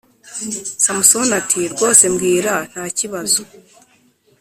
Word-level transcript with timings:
Samusoni 0.83 1.33
ati 1.41 1.61
rwose 1.73 2.03
mbwira 2.13 2.53
nta 2.71 2.85
kibazo 2.97 3.41